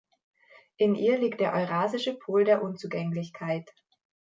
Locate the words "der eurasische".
1.41-2.15